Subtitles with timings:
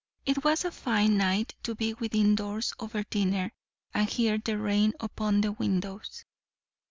[0.25, 3.51] It was a fine night to be within doors over dinner,
[3.93, 6.25] and hear the rain upon the windows.